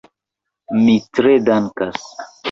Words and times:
Mi 0.85 0.95
tre 1.17 1.33
dankas. 1.49 2.01